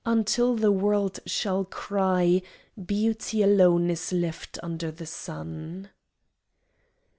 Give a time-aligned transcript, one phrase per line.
[0.03, 2.41] until the world shall cry,
[2.87, 5.91] Beauty alone is left under the sun!"